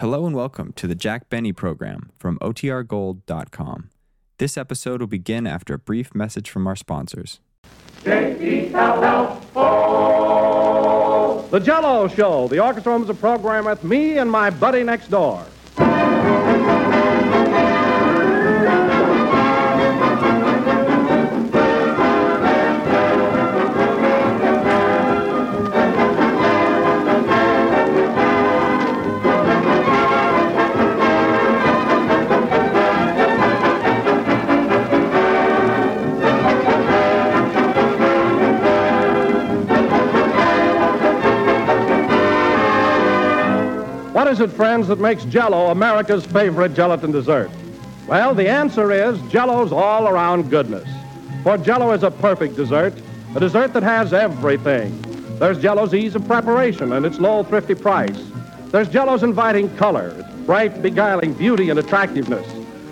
Hello 0.00 0.26
and 0.26 0.36
welcome 0.36 0.72
to 0.74 0.86
the 0.86 0.94
Jack 0.94 1.28
Benny 1.28 1.52
program 1.52 2.12
from 2.20 2.38
OTRGold.com. 2.38 3.90
This 4.38 4.56
episode 4.56 5.00
will 5.00 5.08
begin 5.08 5.44
after 5.44 5.74
a 5.74 5.78
brief 5.78 6.14
message 6.14 6.50
from 6.50 6.68
our 6.68 6.76
sponsors. 6.76 7.40
The 11.50 11.58
Jello 11.58 12.06
Show. 12.06 12.46
The 12.46 12.60
orchestra 12.60 13.00
is 13.00 13.08
a 13.08 13.14
program 13.14 13.64
with 13.64 13.82
me 13.82 14.18
and 14.18 14.30
my 14.30 14.50
buddy 14.50 14.84
next 14.84 15.08
door. 15.08 15.44
What 44.28 44.34
is 44.34 44.40
it, 44.40 44.54
friends, 44.54 44.88
that 44.88 45.00
makes 45.00 45.24
Jello 45.24 45.68
America's 45.68 46.26
favorite 46.26 46.74
gelatin 46.74 47.12
dessert? 47.12 47.50
Well, 48.06 48.34
the 48.34 48.46
answer 48.46 48.92
is 48.92 49.18
Jello's 49.30 49.72
all 49.72 50.06
around 50.06 50.50
goodness. 50.50 50.86
For 51.42 51.56
Jello 51.56 51.92
is 51.92 52.02
a 52.02 52.10
perfect 52.10 52.54
dessert, 52.54 52.92
a 53.34 53.40
dessert 53.40 53.72
that 53.72 53.82
has 53.82 54.12
everything. 54.12 55.00
There's 55.38 55.58
Jello's 55.58 55.94
ease 55.94 56.14
of 56.14 56.26
preparation 56.26 56.92
and 56.92 57.06
its 57.06 57.18
low, 57.18 57.42
thrifty 57.42 57.74
price. 57.74 58.22
There's 58.66 58.90
Jello's 58.90 59.22
inviting 59.22 59.74
color, 59.78 60.08
its 60.08 60.30
bright, 60.44 60.82
beguiling 60.82 61.32
beauty 61.32 61.70
and 61.70 61.78
attractiveness. 61.78 62.46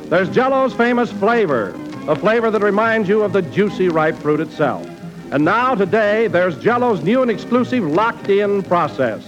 There's 0.09 0.31
Jello's 0.31 0.73
famous 0.73 1.13
flavor, 1.13 1.79
a 2.09 2.17
flavor 2.17 2.51
that 2.51 2.63
reminds 2.63 3.11
you 3.11 3.21
of 3.23 3.35
the 3.35 3.43
juicy, 3.43 3.91
ripe 3.91 4.17
fruit 4.17 4.41
itself. 4.41 4.89
And 5.33 5.45
now, 5.45 5.75
today, 5.75 6.29
there's 6.29 6.59
Jello's 6.63 7.03
new 7.03 7.21
and 7.21 7.31
exclusive 7.31 7.85
locked 7.85 8.31
in 8.31 8.63
process. 8.63 9.23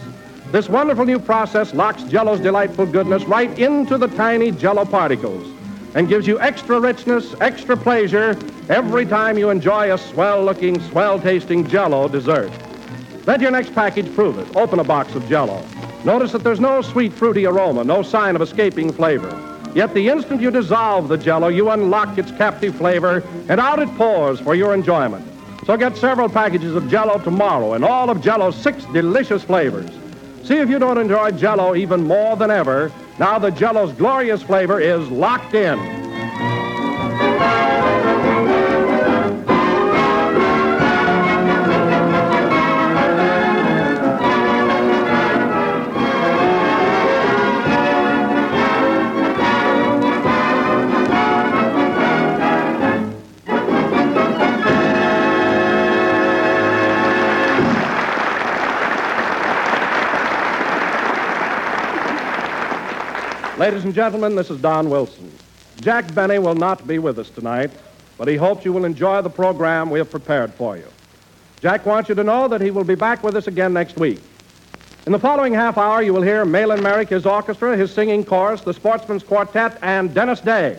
This 0.51 0.67
wonderful 0.67 1.05
new 1.05 1.19
process 1.19 1.75
locks 1.75 2.03
Jello's 2.05 2.41
delightful 2.41 2.87
goodness 2.87 3.23
right 3.25 3.57
into 3.59 3.99
the 3.99 4.07
tiny 4.07 4.51
Jello 4.51 4.87
particles 4.87 5.47
and 5.95 6.09
gives 6.09 6.27
you 6.27 6.41
extra 6.41 6.81
richness, 6.81 7.35
extra 7.43 7.77
pleasure 7.77 8.35
every 8.71 9.05
time 9.05 9.37
you 9.37 9.51
enjoy 9.51 9.93
a 9.93 9.99
swell-looking, 9.99 10.81
swell-tasting 10.89 11.67
Jello 11.69 12.09
dessert. 12.09 12.51
Let 13.27 13.43
your 13.43 13.51
next 13.51 13.75
package 13.75 14.11
prove 14.15 14.39
it. 14.39 14.57
Open 14.57 14.79
a 14.79 14.85
box 14.85 15.15
of 15.15 15.29
Jello. 15.29 15.63
Notice 16.07 16.33
that 16.33 16.45
there's 16.45 16.61
no 16.61 16.81
sweet, 16.81 17.13
fruity 17.13 17.45
aroma, 17.45 17.85
no 17.85 18.03
sign 18.03 18.35
of 18.35 18.41
escaping 18.41 18.91
flavor. 18.91 19.29
Yet 19.75 19.93
the 19.93 20.09
instant 20.09 20.41
you 20.41 20.51
dissolve 20.51 21.09
the 21.09 21.19
Jello, 21.19 21.49
you 21.49 21.69
unlock 21.69 22.17
its 22.17 22.31
captive 22.33 22.75
flavor, 22.75 23.23
and 23.51 23.61
out 23.61 23.81
it 23.81 23.95
pours 23.97 24.41
for 24.41 24.55
your 24.55 24.73
enjoyment. 24.73 25.27
So 25.67 25.77
get 25.77 25.95
several 25.95 26.31
packages 26.31 26.75
of 26.75 26.89
Jello 26.89 27.19
tomorrow 27.19 27.75
and 27.75 27.85
all 27.85 28.09
of 28.09 28.23
Jello's 28.23 28.57
six 28.57 28.83
delicious 28.87 29.43
flavors. 29.43 29.91
See 30.49 30.57
if 30.57 30.71
you 30.71 30.79
don't 30.79 30.97
enjoy 30.97 31.33
Jello 31.33 31.77
even 31.77 32.05
more 32.05 32.35
than 32.35 32.51
ever. 32.51 32.91
Now 33.19 33.39
that 33.39 33.55
Jello's 33.55 33.93
glorious 33.93 34.43
flavor 34.43 34.81
is 34.81 35.07
locked 35.11 35.53
in. 35.53 35.98
Ladies 63.59 63.85
and 63.85 63.93
gentlemen, 63.93 64.37
this 64.37 64.51
is 64.51 64.61
Don 64.61 64.89
Wilson. 64.89 65.33
Jack 65.81 66.15
Benny 66.15 66.39
will 66.39 66.55
not 66.55 66.87
be 66.87 67.01
with 67.01 67.19
us 67.19 67.29
tonight, 67.29 67.73
but 68.17 68.29
he 68.29 68.37
hopes 68.37 68.65
you 68.65 68.73
will 68.73 68.85
enjoy 68.85 69.21
the 69.21 69.31
program 69.31 69.91
we 69.91 69.99
have 69.99 70.13
prepared 70.13 70.55
for 70.55 70.77
you. 70.77 70.87
Jack 71.61 71.85
wants 71.85 72.09
you 72.09 72.15
to 72.15 72.23
know 72.23 72.47
that 72.47 72.61
he 72.61 72.71
will 72.71 72.85
be 72.85 72.95
back 72.95 73.25
with 73.25 73.35
us 73.35 73.49
again 73.49 73.73
next 73.73 73.97
week. 73.97 74.21
In 75.07 75.13
the 75.13 75.19
following 75.19 75.53
half 75.53 75.77
hour, 75.77 76.01
you 76.03 76.13
will 76.13 76.23
hear 76.23 76.45
Mahlon 76.45 76.85
Merrick, 76.85 77.09
his 77.09 77.27
orchestra, 77.27 77.77
his 77.77 77.93
singing 77.93 78.25
chorus, 78.25 78.61
the 78.61 78.73
Sportsman's 78.73 79.25
Quartet, 79.25 79.77
and 79.83 80.15
Dennis 80.15 80.39
Day. 80.41 80.79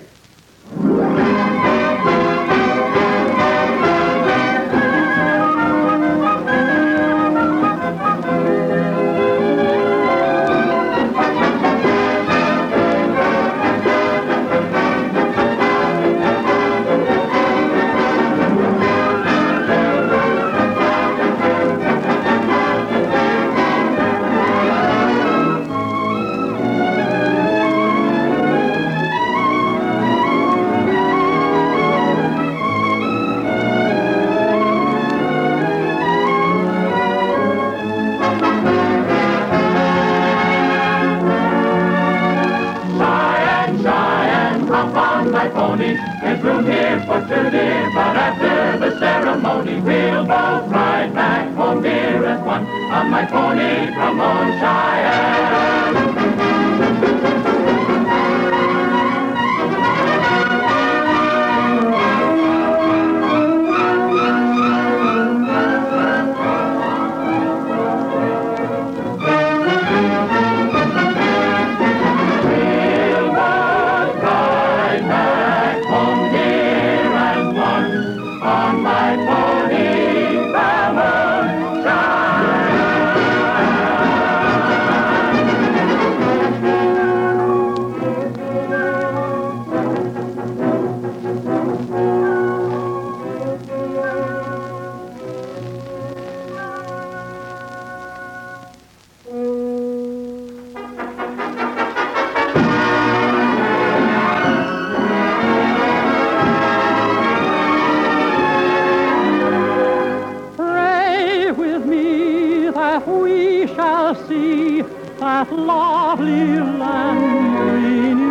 That 115.29 115.51
lovely 115.51 116.57
land 116.57 118.28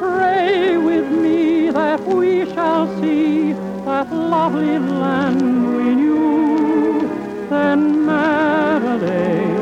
Pray 0.00 0.76
with 0.78 1.08
me 1.10 1.70
that 1.70 2.00
we 2.06 2.46
shall 2.54 2.86
see 3.00 3.52
that 3.84 4.10
lovely 4.12 4.78
land 4.78 5.42
we 5.76 5.94
knew. 5.94 7.08
Then, 7.50 7.80
Madeline, 8.06 9.58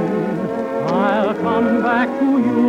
I'll 0.89 1.35
come 1.35 1.83
back 1.83 2.09
to 2.21 2.31
you. 2.47 2.67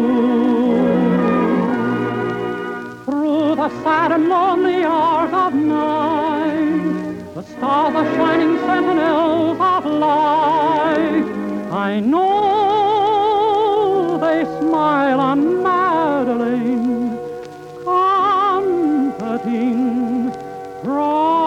Through 3.06 3.56
the 3.56 3.70
sad 3.84 4.12
and 4.12 4.26
lonely 4.30 4.84
hours 4.84 5.34
of 5.34 5.54
night, 5.54 7.36
the 7.36 7.44
stars 7.44 7.96
are 7.96 8.10
shining 8.16 8.58
sentinels 8.66 9.60
of 9.60 9.86
light. 9.86 11.26
I 11.72 12.00
know 12.00 12.27
smile 14.78 15.20
on 15.20 15.40
Madeline, 15.64 17.18
comforting, 17.84 19.52
promising. 20.84 21.40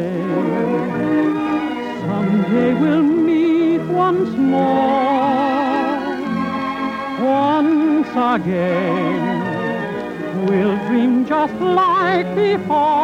someday 2.07 2.71
we'll 2.81 3.11
meet 3.29 3.83
once 4.07 4.33
more. 4.37 5.93
Once 7.45 8.13
again, 8.35 9.23
we'll 10.47 10.77
dream 10.89 11.15
just 11.27 11.55
like 11.61 12.29
before. 12.35 13.02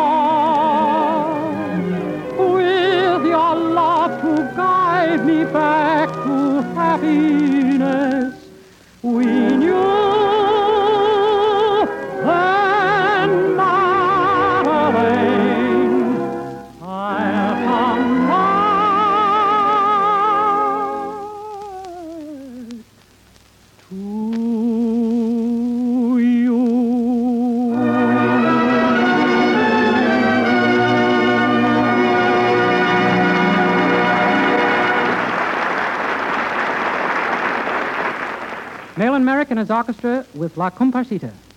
La 40.56 40.71
Comparsita. 40.71 41.48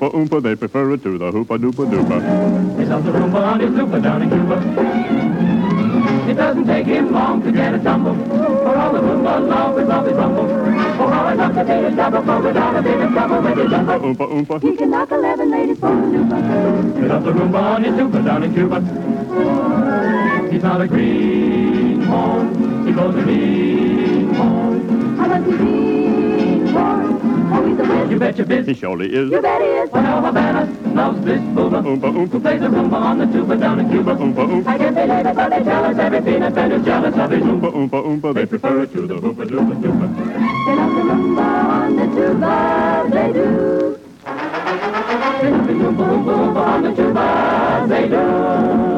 Oompa 0.00 0.12
Oompa, 0.14 0.42
they 0.42 0.56
prefer 0.56 0.92
it 0.92 1.02
to 1.02 1.18
the 1.18 1.30
Hoopa 1.30 1.58
Doopa 1.58 1.84
Doopa. 1.84 2.78
He's 2.80 2.88
on 2.88 3.04
the 3.04 3.12
rumba 3.12 3.34
on 3.34 3.60
his 3.60 3.70
tuba 3.76 4.00
down 4.00 4.22
in 4.22 4.30
Cuba. 4.30 4.56
It 6.30 6.34
doesn't 6.34 6.66
take 6.66 6.86
him 6.86 7.12
long 7.12 7.42
to 7.42 7.52
get 7.52 7.74
a 7.74 7.78
tumble, 7.78 8.14
for 8.14 8.76
all 8.76 8.92
the 8.94 9.00
Roomba 9.00 9.46
love 9.46 9.78
is 9.78 9.86
love 9.86 10.08
is 10.08 10.14
rumble. 10.14 10.46
Oh, 10.48 11.06
how 11.06 11.26
I 11.26 11.34
love 11.34 11.52
to 11.54 11.66
see 11.66 11.82
his 11.84 11.94
double, 11.96 12.22
for 12.22 12.40
without 12.40 12.76
a 12.76 12.82
bit 12.82 12.98
of 12.98 13.12
trouble 13.12 13.42
with 13.42 13.58
his 13.58 13.70
jumbo. 13.70 13.98
Oompa 13.98 14.26
Oompa. 14.26 14.62
He 14.62 14.74
can 14.74 14.90
knock 14.90 15.10
11 15.10 15.50
ladies 15.50 15.78
for 15.78 15.88
a 15.88 16.06
Lupa. 16.06 16.36
He 16.98 17.06
loves 17.06 17.24
the 17.26 17.32
Roomba 17.32 17.62
on 17.62 17.84
his 17.84 17.94
tuba 17.96 18.22
down 18.22 18.42
in 18.42 18.54
Cuba. 18.54 18.80
He's 20.50 20.62
not 20.62 20.80
a 20.80 20.88
greenhorn, 20.88 22.86
he 22.86 22.92
blows 22.92 23.16
a 23.16 23.22
greenhorn. 23.22 25.18
How 25.18 25.28
does 25.28 25.44
he 25.44 25.52
greenhorn? 25.52 27.19
He's 27.80 27.88
whiz. 27.88 28.10
You 28.10 28.18
bet 28.18 28.36
your 28.36 28.46
biz. 28.46 28.66
He 28.66 28.74
surely 28.74 29.06
is. 29.14 29.30
You 29.30 29.40
bet 29.40 29.60
he 29.60 29.66
is. 29.68 29.90
Well, 29.90 30.02
how 30.02 30.20
Havana 30.20 30.64
loves 30.94 31.24
this 31.24 31.40
booba. 31.40 31.82
Oompa 31.82 32.12
Who 32.12 32.26
Oompa. 32.26 32.42
plays 32.42 32.60
the 32.60 32.68
Roomba 32.68 32.94
on 32.94 33.18
the 33.18 33.26
tuba 33.26 33.56
down 33.56 33.80
in 33.80 33.88
Cuba. 33.90 34.14
Oompa 34.16 34.46
Oompa. 34.46 34.66
I 34.66 34.78
can't 34.78 34.94
believe 34.94 35.26
it, 35.26 35.34
but 35.36 35.48
they 35.50 35.62
tell 35.64 35.84
us 35.84 35.98
Every 35.98 36.20
peanut 36.22 36.54
bender's 36.54 36.84
jealous 36.84 37.14
of 37.16 37.30
his 37.30 37.42
Oompa 37.42 37.72
Oompa 37.72 38.04
Oompa. 38.04 38.34
They 38.34 38.46
prefer 38.46 38.82
it 38.82 38.92
to 38.92 39.06
the 39.06 39.14
Hoopa 39.14 39.44
Doopa 39.48 39.74
Doopa. 39.82 40.06
They 40.66 40.74
love 40.76 40.94
the 40.94 41.02
rumba 41.02 41.48
on 41.70 41.96
the 41.96 42.06
tuba, 42.14 43.08
they 43.10 43.32
do. 43.32 43.98
They 45.40 45.50
love 45.50 45.66
his 45.68 45.76
Roomba, 45.78 46.04
Oompa, 46.10 46.32
Oompa 46.36 46.66
on 46.66 46.82
the 46.82 46.94
tuba. 46.94 47.86
They 47.88 48.08
do. 48.08 48.89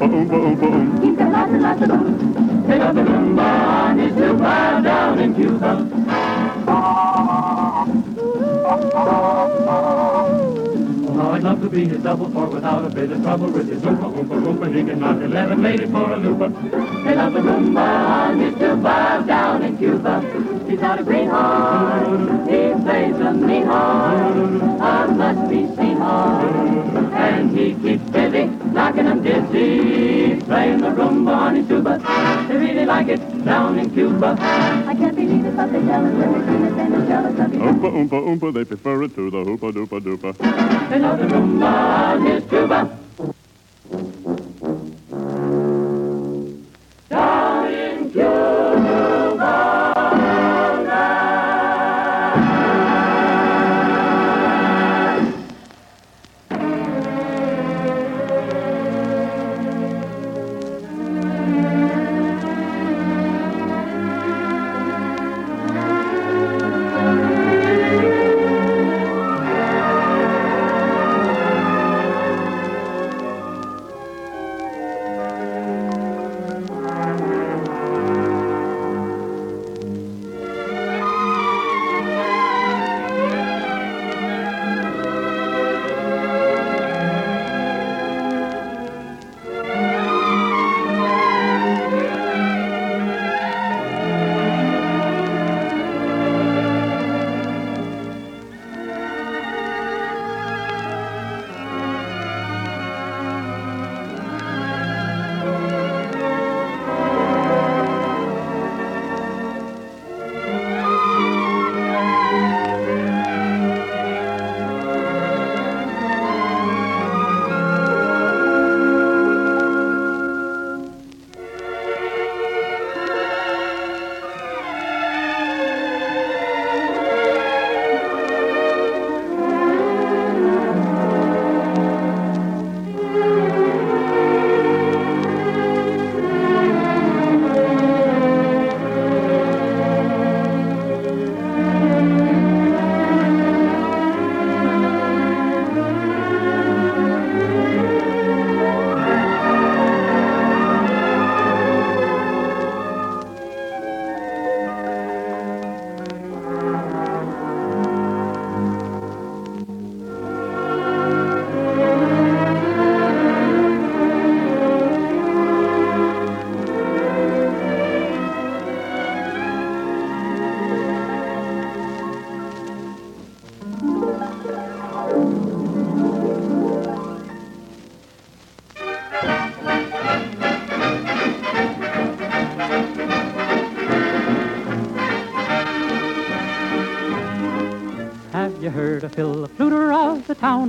Oompa 0.00 0.16
Oompa 0.16 0.36
Oompa 0.40 0.66
Oompa. 0.66 1.04
He's 1.04 1.16
got 1.18 1.30
lots 1.30 1.52
and 1.52 1.62
lots 1.62 1.82
of 1.82 1.88
them. 1.88 2.66
They 2.66 2.78
love 2.78 2.94
the 2.94 3.02
Roomba 3.02 3.40
on 3.40 3.98
his 3.98 4.14
down 4.16 5.18
in 5.18 5.34
Cuba. 5.34 5.70
How 11.16 11.32
I'd 11.32 11.42
love 11.42 11.60
to 11.60 11.68
be 11.68 11.84
his 11.86 12.02
double, 12.02 12.30
for 12.30 12.46
without 12.48 12.86
a 12.86 12.88
bit 12.88 13.12
of 13.12 13.22
trouble 13.22 13.50
with 13.50 13.68
his 13.68 13.82
Oompa, 13.82 14.10
Oompa, 14.10 14.40
Oompa, 14.40 14.74
he 14.74 14.84
can 14.84 15.00
knock 15.00 15.20
11 15.20 15.62
ladies 15.62 15.90
for 15.90 16.12
a 16.12 16.16
looper. 16.16 16.48
They 16.48 17.14
love 17.14 17.34
the 17.34 17.40
Roomba 17.40 17.78
on 17.78 18.40
his 18.40 18.54
down 19.26 19.62
in 19.62 19.76
Cuba. 19.76 20.22
He's 20.66 20.80
not 20.80 21.00
a 21.00 21.02
greenhorn, 21.02 22.48
he 22.48 22.72
plays 22.84 23.16
a 23.16 23.32
mean 23.34 23.66
horn, 23.66 24.60
a 24.80 25.08
must-be-seen 25.08 25.96
horn. 25.96 27.12
And 27.12 27.50
he 27.58 27.74
keeps 27.74 28.08
busy, 28.10 28.44
knocking 28.72 29.06
'em 29.06 29.20
dizzy, 29.20 29.89
playing 30.50 30.78
the 30.78 30.88
Roomba 30.88 31.32
on 31.46 31.54
his 31.54 31.68
tuba. 31.68 31.98
They 32.48 32.56
really 32.56 32.84
like 32.84 33.06
it 33.06 33.22
down 33.44 33.78
in 33.78 33.88
Cuba. 33.90 34.36
I 34.90 34.94
can't 34.96 35.14
believe 35.14 35.46
it, 35.46 35.56
but 35.56 35.70
they 35.70 35.80
tell 35.86 36.04
us 36.04 36.24
every 36.24 36.42
peanut 36.42 36.76
bender's 36.76 37.06
jealous 37.06 37.38
of 37.38 37.52
his 37.52 37.62
Oompa 37.62 37.88
Oompa 37.98 38.18
Oompa. 38.28 38.52
They 38.54 38.64
prefer 38.64 39.04
it 39.04 39.14
to 39.14 39.30
the 39.30 39.44
Hoopa 39.44 39.70
Doopa 39.70 40.00
Doopa. 40.00 40.90
They 40.90 40.98
love 40.98 41.18
the 41.20 41.26
Roomba 41.26 41.70
on 42.16 42.26
his 42.26 42.42
tuba. 42.50 43.09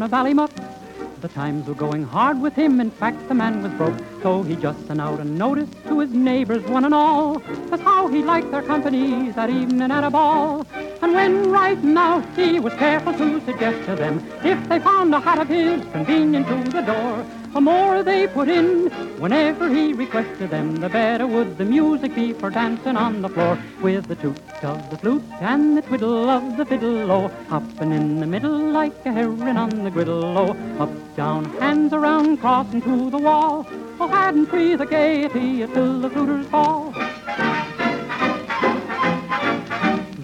Town 0.02 0.36
of 0.36 0.50
Ballymuck? 0.50 1.22
The 1.22 1.28
times 1.28 1.68
were 1.68 1.76
going 1.76 2.04
hard 2.04 2.42
with 2.42 2.56
him, 2.56 2.80
in 2.80 2.90
fact 2.90 3.28
the 3.28 3.36
man 3.36 3.62
was 3.62 3.72
broke, 3.74 4.00
so 4.24 4.42
he 4.42 4.56
just 4.56 4.88
sent 4.88 5.00
out 5.00 5.20
a 5.20 5.24
notice 5.24 5.70
to 5.88 6.00
his 6.00 6.10
neighbors 6.10 6.64
one 6.64 6.86
and 6.86 6.94
all, 6.94 7.44
as 7.72 7.80
how 7.82 8.08
he 8.08 8.24
liked 8.24 8.50
their 8.50 8.64
company 8.64 9.30
that 9.32 9.52
evening 9.52 9.92
at 9.92 10.04
a 10.04 10.10
ball. 10.10 10.66
And 11.02 11.14
when 11.14 11.52
riding 11.52 11.96
out, 11.96 12.26
he 12.36 12.60
was 12.60 12.74
careful 12.74 13.14
to 13.14 13.46
suggest 13.46 13.86
to 13.86 13.96
them, 13.96 14.24
if 14.44 14.68
they 14.70 14.80
found 14.80 15.14
a 15.14 15.20
hat 15.20 15.38
of 15.38 15.48
his 15.48 15.84
convenient 15.92 16.48
to 16.48 16.72
the 16.72 16.82
door, 16.82 17.24
the 17.54 17.62
more 17.62 18.02
they 18.02 18.28
put 18.28 18.48
in, 18.48 18.90
whenever 19.20 19.68
he 19.68 19.94
requested 19.94 20.50
them, 20.50 20.78
the 20.78 20.90
better 20.90 21.28
would 21.28 21.58
the 21.58 21.66
music 21.66 22.16
be 22.16 22.32
for 22.34 22.50
dancing 22.50 22.96
on 22.96 23.22
the 23.22 23.30
floor 23.30 23.58
with 23.82 24.08
the 24.08 24.16
toot 24.16 24.38
of 24.64 24.90
the 24.90 24.98
flute 24.98 25.24
and 25.42 25.78
the 25.78 25.82
twiddle 25.82 26.30
of 26.30 26.58
the 26.58 26.66
fiddle, 26.66 27.12
oh, 27.12 27.28
hopping 27.50 27.92
in 27.92 28.20
the 28.20 28.28
middle 28.28 28.72
like 28.72 29.06
a 29.06 29.12
heron 29.12 29.58
on 29.58 29.84
the 29.84 29.92
griddle, 29.92 30.24
oh, 30.24 30.56
up, 30.80 31.16
down, 31.16 31.46
hands 31.60 31.92
around, 31.94 32.38
crossing 32.38 32.82
to 32.82 33.10
the 33.10 33.18
wall, 33.18 33.68
oh, 34.00 34.08
hadn't 34.08 34.52
we 34.52 34.76
the 34.76 34.86
gaiety 34.86 35.68
till 35.68 36.00
the 36.00 36.10
fluters 36.10 36.48
fall. 36.48 36.94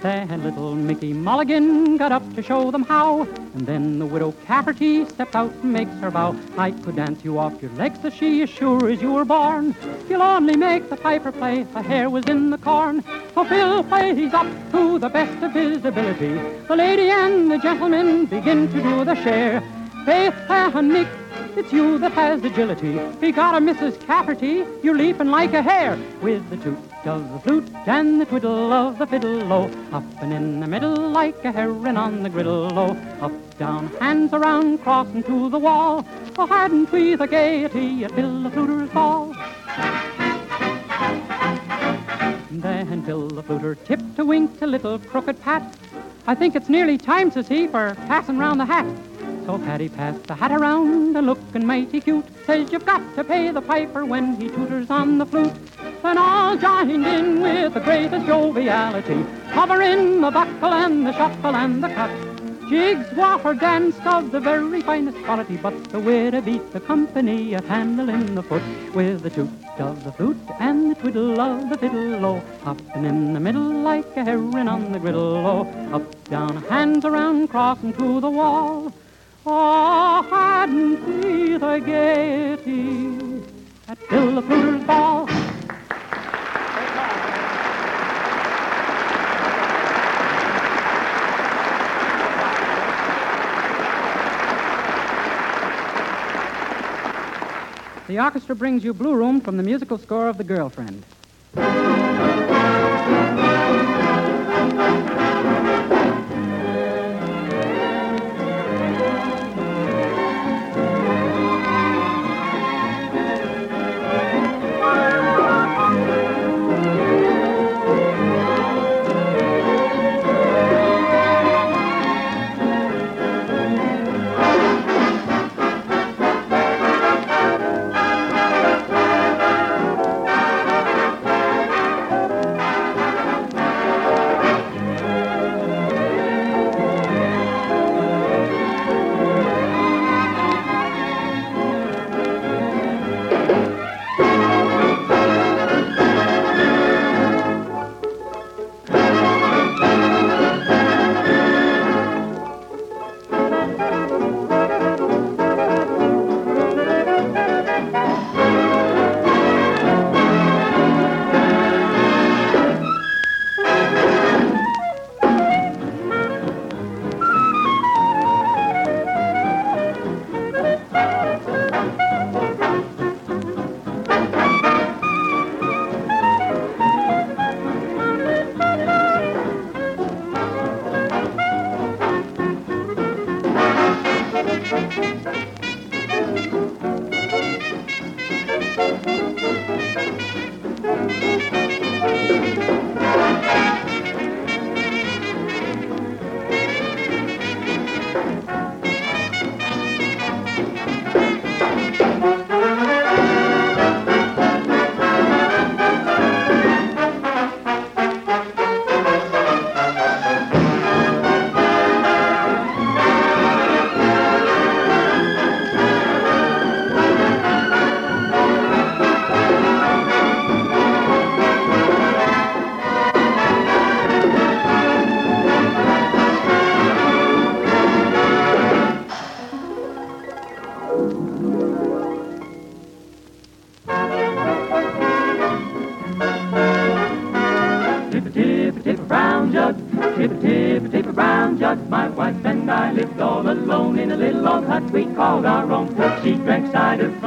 Then 0.01 0.43
little 0.43 0.75
Mickey 0.75 1.11
Mulligan 1.11 1.97
got 1.97 2.11
up 2.11 2.35
to 2.35 2.43
show 2.43 2.69
them 2.69 2.83
how. 2.83 3.23
And 3.55 3.65
then 3.65 3.97
the 3.97 4.05
widow 4.05 4.31
Cafferty 4.45 5.05
stepped 5.05 5.35
out 5.35 5.51
and 5.63 5.73
makes 5.73 5.91
her 6.01 6.11
vow. 6.11 6.35
I 6.55 6.69
could 6.71 6.97
dance 6.97 7.23
you 7.23 7.39
off 7.39 7.59
your 7.61 7.71
legs, 7.71 7.99
says 8.01 8.13
she, 8.13 8.43
as 8.43 8.49
sure 8.49 8.89
as 8.89 9.01
you 9.01 9.13
were 9.13 9.25
born. 9.25 9.75
You'll 10.07 10.21
only 10.21 10.55
make 10.55 10.89
the 10.89 10.97
piper 10.97 11.31
play, 11.31 11.63
the 11.63 11.81
hair 11.81 12.11
was 12.11 12.25
in 12.25 12.51
the 12.51 12.59
corn. 12.59 13.03
Oh, 13.35 13.43
so 13.43 13.45
Phil 13.45 13.83
plays 13.85 14.33
up 14.33 14.47
to 14.71 14.99
the 14.99 15.09
best 15.09 15.43
of 15.43 15.53
his 15.53 15.83
ability. 15.83 16.33
The 16.67 16.75
lady 16.75 17.09
and 17.09 17.49
the 17.49 17.57
gentleman 17.57 18.27
begin 18.27 18.71
to 18.71 18.83
do 18.83 19.03
the 19.03 19.15
share. 19.15 19.61
Faith 20.05 20.35
and 20.49 20.89
Nick 20.89 21.07
it's 21.57 21.73
you 21.73 21.97
that 21.97 22.11
has 22.11 22.43
agility. 22.43 22.99
Be 23.19 23.31
got 23.31 23.55
a 23.55 23.65
Mrs. 23.65 23.99
Cafferty, 24.05 24.63
you're 24.83 24.95
leaping 24.95 25.31
like 25.31 25.53
a 25.53 25.61
hare. 25.63 25.97
With 26.21 26.47
the 26.51 26.57
toot 26.57 26.77
of 27.07 27.31
the 27.31 27.39
flute 27.39 27.69
and 27.85 28.19
the 28.19 28.25
twiddle 28.25 28.73
of 28.73 28.97
the 28.97 29.07
fiddle, 29.07 29.53
oh, 29.53 29.69
hopping 29.91 30.31
in 30.31 30.59
the 30.59 30.67
middle 30.67 30.95
like 31.09 31.43
a 31.45 31.51
heron 31.51 31.95
on 31.95 32.23
the 32.23 32.29
griddle, 32.29 32.77
oh, 32.77 32.97
up, 33.21 33.57
down, 33.57 33.87
hands 33.99 34.33
around, 34.33 34.79
crossing 34.79 35.23
to 35.23 35.49
the 35.49 35.57
wall. 35.57 36.05
Oh, 36.37 36.45
hadn't 36.45 36.91
we 36.91 37.15
the 37.15 37.25
gaiety 37.25 38.05
Phil 38.07 38.43
the 38.43 38.49
Fluter's 38.49 38.89
ball? 38.89 39.33
Then 42.51 43.05
Phil 43.05 43.27
the 43.29 43.43
Fluter 43.43 43.75
tipped 43.85 44.19
a 44.19 44.25
wink 44.25 44.59
to 44.59 44.67
little 44.67 44.99
crooked 44.99 45.41
Pat. 45.41 45.77
I 46.27 46.35
think 46.35 46.55
it's 46.55 46.67
nearly 46.69 46.97
time, 46.97 47.31
says 47.31 47.47
he, 47.47 47.67
for 47.67 47.95
passing 48.07 48.37
round 48.37 48.59
the 48.59 48.65
hat. 48.65 48.85
So 49.45 49.57
Paddy 49.59 49.87
passed 49.87 50.23
the 50.23 50.35
hat 50.35 50.51
around, 50.51 51.15
a 51.15 51.21
looking 51.21 51.65
mighty 51.65 52.01
cute. 52.01 52.25
Says 52.45 52.69
you've 52.71 52.85
got 52.85 53.15
to 53.15 53.23
pay 53.23 53.49
the 53.49 53.61
piper 53.61 54.03
when 54.03 54.35
he 54.35 54.49
tutors 54.49 54.89
on 54.89 55.19
the 55.19 55.25
flute. 55.25 55.53
Then 56.03 56.17
all 56.17 56.57
joined 56.57 57.05
in 57.05 57.41
with 57.41 57.73
the 57.73 57.79
greatest 57.79 58.25
joviality, 58.25 59.25
covering 59.51 60.21
the 60.21 60.31
buckle 60.31 60.73
and 60.73 61.05
the 61.05 61.13
shuffle 61.13 61.55
and 61.55 61.83
the 61.83 61.89
cut. 61.89 62.11
Jigs 62.69 63.07
were 63.15 63.53
danced 63.53 64.05
of 64.05 64.31
the 64.31 64.41
very 64.41 64.81
finest 64.81 65.17
quality, 65.23 65.55
but 65.55 65.73
the 65.85 65.99
widow 65.99 66.41
beat 66.41 66.73
the 66.73 66.81
company 66.81 67.55
at 67.55 67.63
handling 67.63 68.35
the 68.35 68.43
foot 68.43 68.61
with 68.93 69.21
the 69.23 69.29
toot 69.29 69.49
of 69.79 70.03
the 70.03 70.11
flute 70.11 70.37
and 70.59 70.91
the 70.91 70.95
twiddle 70.95 71.39
of 71.39 71.69
the 71.69 71.77
fiddle, 71.77 72.25
oh, 72.25 72.43
hopping 72.63 73.05
in 73.05 73.33
the 73.33 73.39
middle 73.39 73.61
like 73.61 74.17
a 74.17 74.23
heron 74.25 74.67
on 74.67 74.91
the 74.91 74.99
griddle, 74.99 75.37
oh, 75.37 75.61
up, 75.93 76.23
down, 76.25 76.57
hands 76.63 77.05
around, 77.05 77.47
crossing 77.47 77.93
to 77.93 78.19
the 78.19 78.29
wall. 78.29 78.91
Oh, 79.45 80.27
hadn't 80.29 81.23
we 81.23 81.57
the 81.57 81.77
gaiety 81.79 83.45
at 83.87 83.97
Phil 84.09 84.35
the 84.35 84.41
Fluter's 84.41 84.83
ball? 84.83 85.29
The 98.17 98.23
orchestra 98.23 98.55
brings 98.55 98.83
you 98.83 98.95
Blue 98.95 99.13
Room 99.13 99.39
from 99.39 99.57
the 99.57 99.63
musical 99.63 99.99
score 99.99 100.27
of 100.27 100.39
The 100.39 100.43
Girlfriend. 100.43 101.05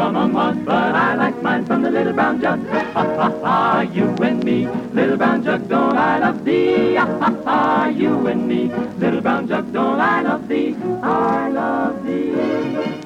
from 0.01 0.17
a 0.17 0.27
mug, 0.27 0.65
but 0.65 0.95
I 0.95 1.15
like 1.15 1.43
mine 1.43 1.67
from 1.67 1.83
the 1.83 1.91
little 1.91 2.15
brown 2.15 2.41
jug. 2.41 2.67
Ha 2.95 3.05
ha 3.19 3.29
ha, 3.45 3.81
you 3.83 4.07
and 4.29 4.43
me, 4.43 4.67
little 4.95 5.19
brown 5.19 5.45
jug, 5.45 5.69
don't 5.69 5.95
I 5.95 6.19
love 6.21 6.43
thee? 6.43 6.95
Ha 6.95 7.05
ha 7.21 7.31
ha, 7.45 7.87
you 7.89 8.27
and 8.27 8.49
me, 8.49 8.73
little 8.97 9.21
brown 9.21 9.47
jug, 9.47 9.71
don't 9.75 10.01
I 10.01 10.23
love 10.23 10.49
thee? 10.49 10.75
I 11.03 11.51
love 11.51 12.03
thee. 12.07 12.33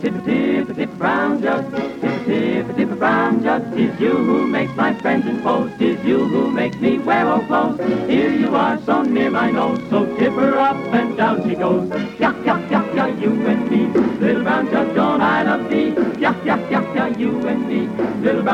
Tip 0.01 0.25
tip 0.25 0.77
tip 0.77 0.91
brown 0.97 1.43
jug, 1.43 1.65
tip 2.01 2.27
tip 2.27 2.77
tip 2.77 2.91
brown 2.91 3.43
jug. 3.43 3.63
Tis 3.75 3.99
you 3.99 4.15
who 4.29 4.47
makes 4.47 4.77
my 4.77 4.95
friends 5.01 5.27
and 5.27 5.43
foes, 5.43 5.73
tis 5.79 5.99
you 6.05 6.19
who 6.25 6.49
makes 6.49 6.77
me 6.77 6.99
wear 6.99 7.27
old 7.27 7.49
clothes. 7.49 7.81
Here 8.09 8.31
you 8.31 8.55
are 8.55 8.81
so 8.87 9.03
near 9.03 9.33
my 9.33 9.51
nose, 9.51 9.81
so 9.91 10.07
tip 10.17 10.35
her 10.35 10.57
up 10.61 10.77
and 10.95 11.17
down 11.17 11.43
she 11.49 11.57
goes. 11.57 11.91
Yuck 12.23 12.45
yuck. 12.45 12.64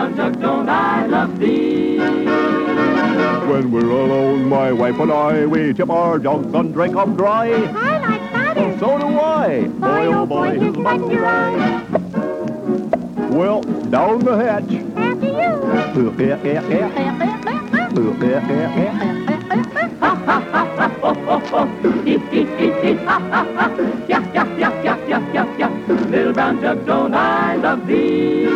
Jug, 0.08 0.40
don't 0.40 0.66
I 0.68 1.04
love 1.06 1.38
thee? 1.38 1.98
When 3.50 3.70
we're 3.70 3.90
alone, 3.90 4.48
my 4.48 4.72
wife 4.72 4.98
and 4.98 5.12
I, 5.12 5.44
we 5.44 5.74
tip 5.74 5.90
our 5.90 6.18
jugs 6.18 6.54
and 6.54 6.72
drink 6.72 6.96
'em 6.96 7.16
dry. 7.16 7.48
I 7.52 7.98
like 7.98 8.22
Oh, 8.22 8.30
cider. 8.32 8.78
so 8.78 8.98
do 8.98 9.20
I. 9.20 9.68
Boy, 9.68 10.06
oh 10.06 10.24
boy, 10.26 10.58
his 10.58 10.74
buttons 10.74 11.12
are 11.12 11.26
on. 11.26 13.30
Well, 13.30 13.60
down 13.90 14.20
the 14.20 14.36
hatch. 14.38 14.72
After 14.96 15.26
you. 15.26 15.32
Little 26.10 26.32
brown 26.32 26.60
jug, 26.60 26.86
don't 26.86 27.14
I 27.14 27.56
love 27.56 27.86
thee? 27.86 28.46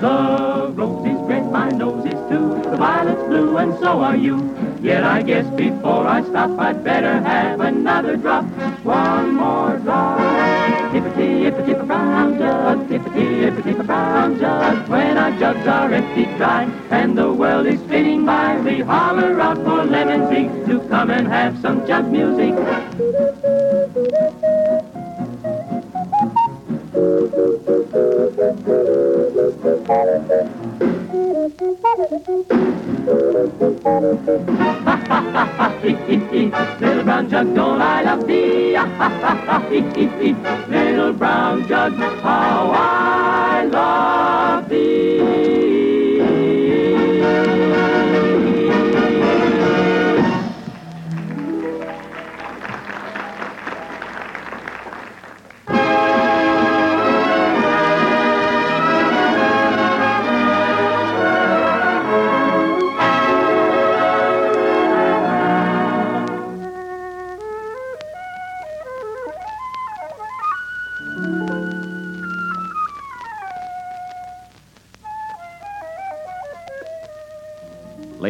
The 0.00 0.72
rose 0.74 1.06
is 1.06 1.18
red, 1.22 1.50
my 1.50 1.70
nose 1.70 2.04
is 2.04 2.20
too. 2.28 2.60
The 2.70 2.76
violet's 2.76 3.22
blue, 3.28 3.56
and 3.56 3.72
so 3.78 4.00
are 4.00 4.14
you. 4.14 4.36
Yet 4.82 5.02
I 5.02 5.22
guess 5.22 5.46
before 5.56 6.06
I 6.06 6.22
stop, 6.22 6.58
I'd 6.58 6.84
better 6.84 7.18
have 7.20 7.60
another 7.60 8.16
drop. 8.16 8.44
One 8.84 9.36
more 9.36 9.78
drop. 9.78 10.18
Tippity, 10.92 11.50
ippity, 11.50 11.74
tippa 11.74 11.86
brown 11.86 12.38
jug. 12.38 12.88
Tippity, 12.88 13.48
ippity, 13.48 13.72
tippa 13.72 13.86
brown 13.86 14.38
jug. 14.38 14.88
When 14.88 15.16
our 15.16 15.30
jugs 15.38 15.66
are 15.66 15.90
empty 15.90 16.24
dry, 16.36 16.64
and 16.90 17.16
the 17.16 17.32
world 17.32 17.66
is 17.66 17.80
spinning 17.80 18.26
by, 18.26 18.58
we 18.58 18.80
holler 18.80 19.40
out 19.40 19.56
for 19.56 19.82
lemon 19.82 20.28
to 20.66 20.80
come 20.88 21.10
and 21.10 21.26
have 21.26 21.58
some 21.62 21.86
jug 21.86 22.12
music. 22.12 22.54
Little 36.78 37.04
brown 37.04 37.30
jug, 37.30 37.54
don't 37.54 37.80
I 37.80 38.02
love 38.02 38.26
thee? 38.26 38.76
Little 40.68 41.12
brown 41.14 41.66
jug, 41.66 41.94
how 41.94 42.70
I 42.74 43.64
love 43.64 44.68
thee. 44.68 45.15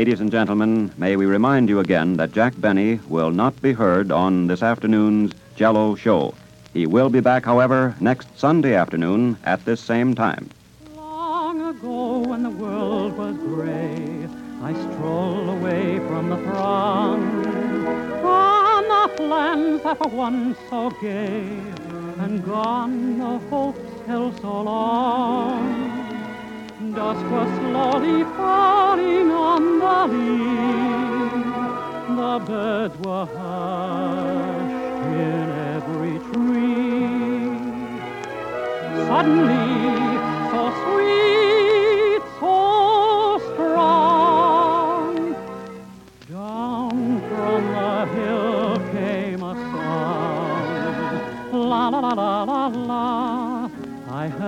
Ladies 0.07 0.21
and 0.21 0.31
gentlemen, 0.31 0.93
may 0.97 1.17
we 1.17 1.27
remind 1.27 1.69
you 1.69 1.81
again 1.81 2.17
that 2.19 2.31
Jack 2.31 2.55
Benny 2.61 3.01
will 3.09 3.33
not 3.33 3.61
be 3.61 3.73
heard 3.73 4.13
on 4.13 4.47
this 4.47 4.63
afternoon's 4.63 5.33
Jello 5.57 5.97
show. 5.97 6.33
He 6.73 6.87
will 6.87 7.11
be 7.11 7.19
back, 7.19 7.45
however, 7.45 7.97
next 7.99 8.29
Sunday 8.39 8.77
afternoon 8.77 9.37
at 9.43 9.65
this 9.65 9.81
same 9.81 10.15
time. 10.15 10.49
Long 10.95 11.61
ago, 11.61 12.19
when 12.19 12.45
the 12.45 12.51
world 12.51 13.19
was 13.19 13.37
gray, 13.37 14.29
I 14.63 14.75
strolled 14.75 15.49
away 15.49 15.99
from 16.07 16.29
the 16.29 16.37
throng, 16.37 17.43
from 18.23 18.85
the 19.19 19.23
lands 19.25 19.83
that 19.83 19.99
were 19.99 20.17
once 20.17 20.57
so 20.71 20.91
gay, 21.03 21.49
and 22.21 22.45
gone 22.45 23.19
the 23.19 23.39
hopes 23.49 23.81
held 24.07 24.41
so 24.41 24.63
long. 24.63 26.06
Dusk 26.97 27.31
was 27.31 27.49
slowly 27.59 28.25
falling 28.39 29.31
on 29.31 29.63
the 29.81 30.07
leaves, 30.17 31.45
the 32.17 32.39
birds 32.47 32.97
were 33.05 33.27
hushed 33.37 35.05
in 35.05 35.47
every 35.77 36.17
tree. 36.33 37.53
Suddenly, 39.09 40.16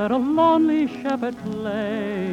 Heard 0.09 0.23
a 0.23 0.25
lonely 0.25 0.87
shepherd 1.03 1.37
lay. 1.47 2.29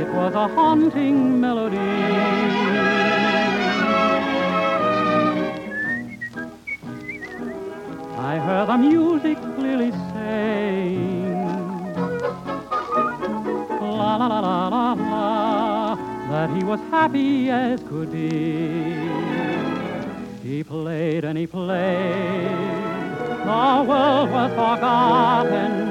It 0.00 0.08
was 0.14 0.34
a 0.34 0.48
haunting 0.48 1.38
melody. 1.38 1.76
I 8.16 8.38
heard 8.38 8.68
the 8.68 8.78
music 8.78 9.36
clearly 9.56 9.92
saying, 10.14 11.44
la 13.82 14.16
la 14.16 14.26
la 14.28 14.40
la 14.40 14.92
la, 14.94 15.94
that 16.30 16.56
he 16.56 16.64
was 16.64 16.80
happy 16.90 17.50
as 17.50 17.82
could 17.82 18.10
be. 18.10 19.57
He 20.48 20.64
played 20.64 21.24
and 21.26 21.36
he 21.36 21.46
played, 21.46 22.48
the 23.44 23.84
world 23.86 24.30
was 24.30 24.50
forgotten, 24.52 25.84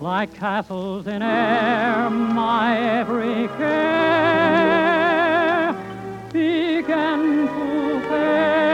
like 0.00 0.32
castles 0.32 1.06
in 1.06 1.20
air, 1.20 2.08
my 2.08 2.78
every 2.80 3.46
care 3.58 3.74
began 6.32 7.46
to 7.46 8.00
fade. 8.08 8.64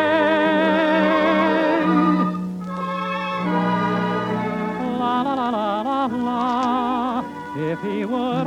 La 5.01 5.23
la 5.23 5.35
la 5.35 5.51
la 5.51 5.83
la 5.83 6.07
la. 6.07 7.25
If 7.57 7.83
he 7.83 8.05
would 8.05 8.47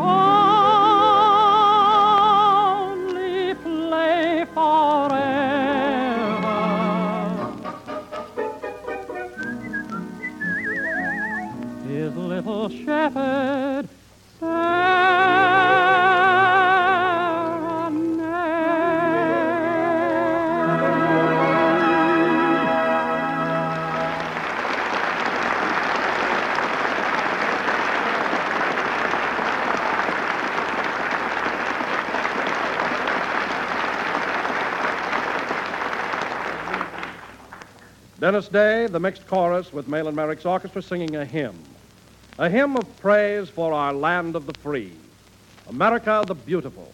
Dennis 38.24 38.48
Day, 38.48 38.88
the 38.88 39.02
mixed 39.02 39.28
chorus 39.28 39.74
with 39.74 39.90
Mahlon 39.90 40.16
Merrick's 40.16 40.46
orchestra 40.46 40.82
singing 40.82 41.18
a 41.18 41.26
hymn. 41.26 41.62
A 42.40 42.50
hymn 42.50 42.78
of 42.78 43.00
praise 43.00 43.50
for 43.50 43.74
our 43.74 43.94
land 43.94 44.38
of 44.38 44.46
the 44.46 44.58
free, 44.60 44.94
America 45.68 46.24
the 46.26 46.34
beautiful. 46.34 46.90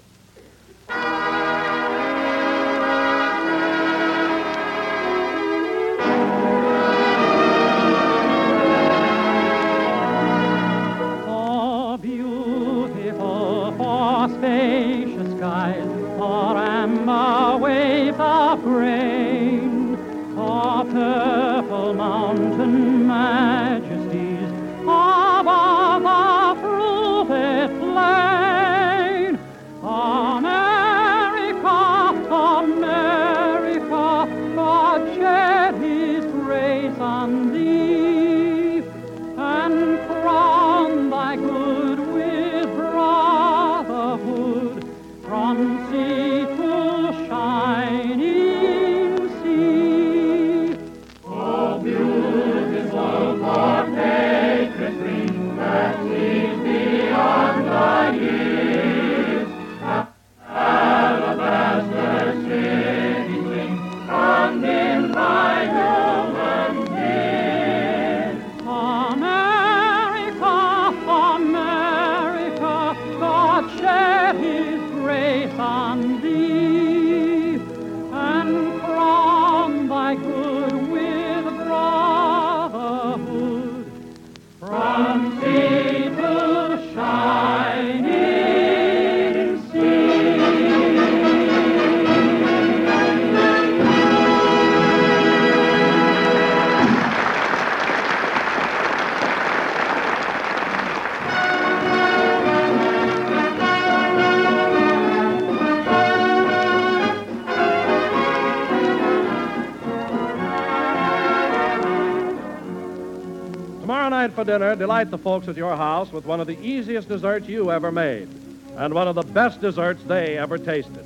Dinner, 114.59 114.75
delight 114.75 115.09
the 115.09 115.17
folks 115.17 115.47
at 115.47 115.55
your 115.55 115.77
house 115.77 116.11
with 116.11 116.25
one 116.25 116.41
of 116.41 116.47
the 116.47 116.59
easiest 116.59 117.07
desserts 117.07 117.47
you 117.47 117.71
ever 117.71 117.93
made 117.93 118.27
and 118.75 118.93
one 118.93 119.07
of 119.07 119.15
the 119.15 119.21
best 119.21 119.61
desserts 119.61 120.03
they 120.03 120.37
ever 120.37 120.57
tasted. 120.57 121.05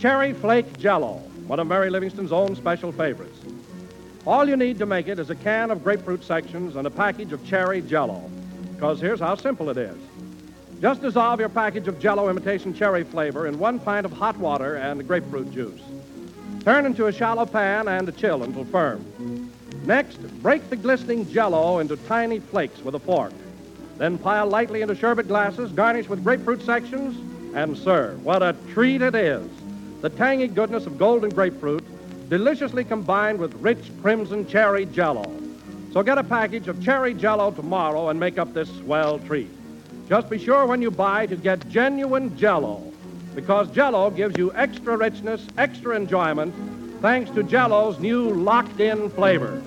Cherry 0.00 0.32
Flake 0.32 0.76
Jello, 0.76 1.18
one 1.46 1.60
of 1.60 1.68
Mary 1.68 1.90
Livingstone's 1.90 2.32
own 2.32 2.56
special 2.56 2.90
favorites. 2.90 3.38
All 4.26 4.48
you 4.48 4.56
need 4.56 4.80
to 4.80 4.86
make 4.86 5.06
it 5.06 5.20
is 5.20 5.30
a 5.30 5.36
can 5.36 5.70
of 5.70 5.84
grapefruit 5.84 6.24
sections 6.24 6.74
and 6.74 6.88
a 6.88 6.90
package 6.90 7.30
of 7.30 7.46
cherry 7.46 7.82
jello. 7.82 8.28
Because 8.74 9.00
here's 9.00 9.20
how 9.20 9.36
simple 9.36 9.70
it 9.70 9.76
is. 9.76 9.96
Just 10.80 11.02
dissolve 11.02 11.38
your 11.38 11.48
package 11.48 11.86
of 11.86 12.00
jello 12.00 12.28
imitation 12.28 12.74
cherry 12.74 13.04
flavor 13.04 13.46
in 13.46 13.60
one 13.60 13.78
pint 13.78 14.04
of 14.04 14.12
hot 14.12 14.36
water 14.38 14.74
and 14.74 15.06
grapefruit 15.06 15.52
juice. 15.52 15.82
Turn 16.64 16.84
into 16.84 17.06
a 17.06 17.12
shallow 17.12 17.46
pan 17.46 17.86
and 17.86 18.16
chill 18.16 18.42
until 18.42 18.64
firm. 18.64 19.45
Next, 19.86 20.16
break 20.42 20.68
the 20.68 20.74
glistening 20.74 21.30
jello 21.30 21.78
into 21.78 21.96
tiny 21.96 22.40
flakes 22.40 22.82
with 22.82 22.96
a 22.96 22.98
fork. 22.98 23.32
Then 23.98 24.18
pile 24.18 24.48
lightly 24.48 24.82
into 24.82 24.96
sherbet 24.96 25.28
glasses, 25.28 25.70
garnish 25.70 26.08
with 26.08 26.24
grapefruit 26.24 26.60
sections, 26.62 27.16
and 27.54 27.78
serve. 27.78 28.24
What 28.24 28.42
a 28.42 28.56
treat 28.72 29.00
it 29.00 29.14
is! 29.14 29.48
The 30.02 30.10
tangy 30.10 30.48
goodness 30.48 30.86
of 30.86 30.98
golden 30.98 31.30
grapefruit, 31.30 31.84
deliciously 32.28 32.82
combined 32.82 33.38
with 33.38 33.54
rich 33.54 33.92
crimson 34.02 34.46
cherry 34.48 34.86
jello. 34.86 35.32
So 35.92 36.02
get 36.02 36.18
a 36.18 36.24
package 36.24 36.66
of 36.66 36.82
cherry 36.82 37.14
jello 37.14 37.52
tomorrow 37.52 38.08
and 38.08 38.18
make 38.18 38.38
up 38.38 38.52
this 38.52 38.68
swell 38.78 39.20
treat. 39.20 39.48
Just 40.08 40.28
be 40.28 40.38
sure 40.38 40.66
when 40.66 40.82
you 40.82 40.90
buy 40.90 41.26
to 41.26 41.36
get 41.36 41.68
genuine 41.68 42.36
jello, 42.36 42.92
because 43.36 43.70
jello 43.70 44.10
gives 44.10 44.36
you 44.36 44.52
extra 44.54 44.96
richness, 44.96 45.46
extra 45.56 45.94
enjoyment, 45.94 46.52
thanks 47.00 47.30
to 47.30 47.42
jello's 47.42 47.98
new 48.00 48.30
locked 48.30 48.80
in 48.80 49.08
flavor. 49.10 49.62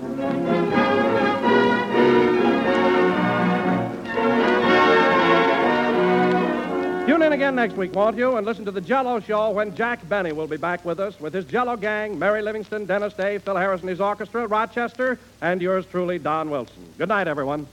In 7.30 7.34
again 7.34 7.54
next 7.54 7.76
week, 7.76 7.94
won't 7.94 8.16
you? 8.16 8.38
And 8.38 8.44
listen 8.44 8.64
to 8.64 8.72
the 8.72 8.80
Jello 8.80 9.20
Show 9.20 9.52
when 9.52 9.72
Jack 9.76 10.00
Benny 10.08 10.32
will 10.32 10.48
be 10.48 10.56
back 10.56 10.84
with 10.84 10.98
us 10.98 11.20
with 11.20 11.32
his 11.32 11.44
Jello 11.44 11.76
gang, 11.76 12.18
Mary 12.18 12.42
Livingstone, 12.42 12.86
Dennis 12.86 13.14
Day, 13.14 13.38
Phil 13.38 13.54
Harris 13.54 13.82
and 13.82 13.88
his 13.88 14.00
orchestra, 14.00 14.48
Rochester, 14.48 15.16
and 15.40 15.62
yours 15.62 15.86
truly, 15.86 16.18
Don 16.18 16.50
Wilson. 16.50 16.92
Good 16.98 17.08
night, 17.08 17.28
everyone. 17.28 17.68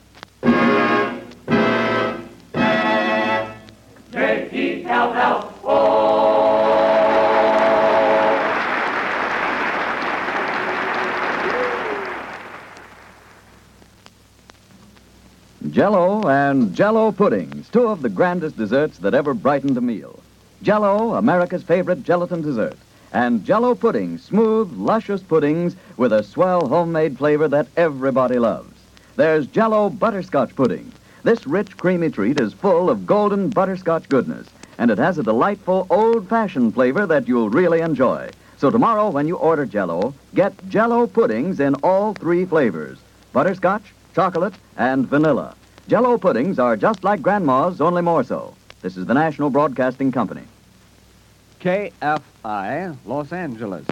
Jello 15.72 16.28
and 16.28 16.76
Jello 16.76 17.12
puddings, 17.68 17.84
two 17.84 17.92
of 17.92 18.02
the 18.02 18.10
grandest 18.10 18.58
desserts 18.58 19.00
that 19.00 19.14
ever 19.14 19.34
brightened 19.34 19.78
a 19.78 19.82
meal. 19.82 20.20
Jello, 20.64 21.16
America's 21.16 21.64
favorite 21.64 22.04
gelatin 22.04 22.42
dessert, 22.42 22.78
and 23.14 23.46
Jello 23.46 23.76
puddings, 23.76 24.24
smooth, 24.24 24.72
luscious 24.78 25.22
puddings 25.22 25.76
with 25.98 26.14
a 26.14 26.24
swell 26.24 26.68
homemade 26.68 27.18
flavor 27.18 27.48
that 27.48 27.68
everybody 27.76 28.40
loves. 28.40 28.74
There's 29.16 29.48
Jello 29.48 29.90
butterscotch 29.90 30.56
pudding. 30.56 30.92
This 31.24 31.48
rich, 31.48 31.78
creamy 31.78 32.10
treat 32.10 32.40
is 32.40 32.54
full 32.54 32.90
of 32.90 33.06
golden 33.06 33.50
butterscotch 33.50 34.08
goodness, 34.10 34.48
and 34.78 34.92
it 34.92 34.98
has 34.98 35.18
a 35.18 35.24
delightful 35.24 35.88
old-fashioned 35.90 36.74
flavor 36.74 37.06
that 37.08 37.28
you'll 37.28 37.50
really 37.50 37.82
enjoy. 37.82 38.30
So 38.58 38.70
tomorrow, 38.70 39.10
when 39.10 39.28
you 39.28 39.36
order 39.38 39.66
Jello, 39.66 40.14
get 40.34 40.54
Jello 40.70 41.08
puddings 41.08 41.60
in 41.60 41.76
all 41.84 42.14
three 42.14 42.46
flavors: 42.46 42.98
butterscotch, 43.34 43.94
chocolate, 44.16 44.54
and 44.78 45.08
vanilla. 45.08 45.56
Jello 45.88 46.18
puddings 46.18 46.60
are 46.60 46.76
just 46.76 47.06
like 47.06 47.22
Grandma's, 47.22 47.80
only 47.80 48.02
more 48.02 48.22
so. 48.22 48.54
This 48.82 48.98
is 48.98 49.06
the 49.06 49.14
National 49.14 49.50
Broadcasting 49.50 50.12
Company. 50.12 50.44
KFI, 51.62 52.98
Los 53.06 53.32
Angeles. 53.32 53.86